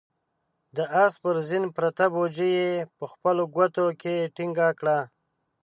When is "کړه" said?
4.79-4.97